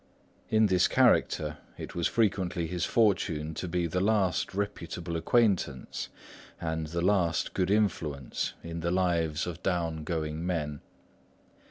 [0.49, 6.09] In this character, it was frequently his fortune to be the last reputable acquaintance
[6.59, 10.81] and the last good influence in the lives of downgoing men.